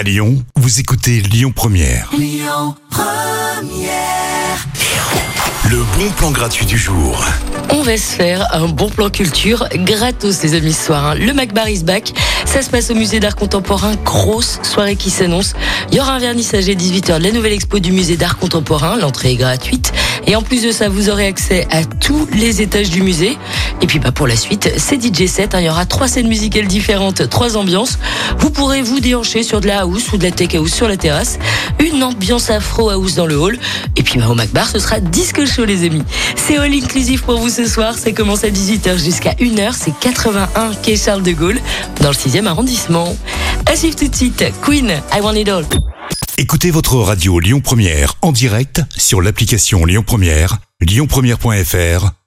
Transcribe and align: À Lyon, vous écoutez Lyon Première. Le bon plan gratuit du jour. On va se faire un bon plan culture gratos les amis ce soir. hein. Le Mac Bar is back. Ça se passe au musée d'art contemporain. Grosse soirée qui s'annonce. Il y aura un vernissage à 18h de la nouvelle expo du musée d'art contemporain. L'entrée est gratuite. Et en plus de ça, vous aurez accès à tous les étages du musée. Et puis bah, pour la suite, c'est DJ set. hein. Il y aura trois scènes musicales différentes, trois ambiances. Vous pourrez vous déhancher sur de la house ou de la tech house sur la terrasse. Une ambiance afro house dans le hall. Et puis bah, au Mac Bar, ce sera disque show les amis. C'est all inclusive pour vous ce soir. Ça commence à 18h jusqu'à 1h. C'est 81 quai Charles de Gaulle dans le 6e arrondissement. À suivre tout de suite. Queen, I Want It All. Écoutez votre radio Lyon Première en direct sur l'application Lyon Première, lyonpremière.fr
À 0.00 0.02
Lyon, 0.02 0.42
vous 0.56 0.80
écoutez 0.80 1.20
Lyon 1.20 1.52
Première. 1.54 2.10
Le 5.68 5.76
bon 5.98 6.10
plan 6.16 6.30
gratuit 6.30 6.64
du 6.64 6.78
jour. 6.78 7.22
On 7.68 7.82
va 7.82 7.98
se 7.98 8.14
faire 8.16 8.48
un 8.54 8.66
bon 8.68 8.88
plan 8.88 9.10
culture 9.10 9.68
gratos 9.74 10.42
les 10.42 10.54
amis 10.54 10.72
ce 10.72 10.86
soir. 10.86 11.04
hein. 11.08 11.14
Le 11.16 11.34
Mac 11.34 11.52
Bar 11.52 11.68
is 11.68 11.84
back. 11.84 12.14
Ça 12.46 12.62
se 12.62 12.70
passe 12.70 12.90
au 12.90 12.94
musée 12.94 13.20
d'art 13.20 13.36
contemporain. 13.36 13.94
Grosse 14.02 14.58
soirée 14.62 14.96
qui 14.96 15.10
s'annonce. 15.10 15.52
Il 15.90 15.98
y 15.98 16.00
aura 16.00 16.14
un 16.14 16.18
vernissage 16.18 16.70
à 16.70 16.72
18h 16.72 17.18
de 17.18 17.22
la 17.24 17.30
nouvelle 17.32 17.52
expo 17.52 17.78
du 17.78 17.92
musée 17.92 18.16
d'art 18.16 18.38
contemporain. 18.38 18.96
L'entrée 18.96 19.32
est 19.32 19.36
gratuite. 19.36 19.92
Et 20.26 20.34
en 20.34 20.42
plus 20.42 20.62
de 20.62 20.72
ça, 20.72 20.88
vous 20.88 21.10
aurez 21.10 21.26
accès 21.26 21.66
à 21.70 21.84
tous 21.84 22.26
les 22.32 22.62
étages 22.62 22.88
du 22.88 23.02
musée. 23.02 23.36
Et 23.82 23.86
puis 23.86 23.98
bah, 23.98 24.12
pour 24.12 24.26
la 24.26 24.36
suite, 24.36 24.70
c'est 24.76 25.00
DJ 25.02 25.26
set. 25.26 25.54
hein. 25.54 25.60
Il 25.60 25.66
y 25.66 25.70
aura 25.70 25.86
trois 25.86 26.06
scènes 26.08 26.28
musicales 26.28 26.66
différentes, 26.66 27.28
trois 27.28 27.56
ambiances. 27.56 27.98
Vous 28.38 28.50
pourrez 28.50 28.82
vous 28.82 29.00
déhancher 29.00 29.42
sur 29.42 29.60
de 29.60 29.66
la 29.66 29.80
house 29.80 30.12
ou 30.12 30.18
de 30.18 30.24
la 30.24 30.30
tech 30.30 30.54
house 30.54 30.72
sur 30.72 30.86
la 30.88 30.96
terrasse. 30.96 31.38
Une 31.78 32.02
ambiance 32.02 32.50
afro 32.50 32.90
house 32.90 33.14
dans 33.14 33.26
le 33.26 33.36
hall. 33.36 33.58
Et 33.96 34.02
puis 34.02 34.18
bah, 34.18 34.28
au 34.28 34.34
Mac 34.34 34.50
Bar, 34.50 34.68
ce 34.68 34.78
sera 34.78 35.00
disque 35.00 35.44
show 35.46 35.64
les 35.64 35.84
amis. 35.86 36.02
C'est 36.36 36.58
all 36.58 36.72
inclusive 36.72 37.22
pour 37.22 37.38
vous 37.38 37.48
ce 37.48 37.66
soir. 37.66 37.96
Ça 37.96 38.12
commence 38.12 38.44
à 38.44 38.48
18h 38.50 39.02
jusqu'à 39.02 39.32
1h. 39.32 39.74
C'est 39.78 39.98
81 39.98 40.72
quai 40.82 40.96
Charles 40.96 41.22
de 41.22 41.32
Gaulle 41.32 41.60
dans 42.00 42.10
le 42.10 42.14
6e 42.14 42.46
arrondissement. 42.46 43.16
À 43.66 43.76
suivre 43.76 43.96
tout 43.96 44.08
de 44.08 44.14
suite. 44.16 44.44
Queen, 44.62 44.90
I 45.14 45.20
Want 45.20 45.34
It 45.34 45.48
All. 45.48 45.64
Écoutez 46.38 46.70
votre 46.70 46.96
radio 46.96 47.38
Lyon 47.38 47.60
Première 47.60 48.14
en 48.22 48.32
direct 48.32 48.82
sur 48.96 49.20
l'application 49.20 49.84
Lyon 49.84 50.02
Première, 50.06 50.56
lyonpremière.fr 50.80 52.19